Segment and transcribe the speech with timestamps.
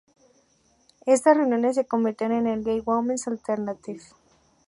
[1.05, 4.01] Estas reuniones se convirtieron en el Gay Women's Alternative.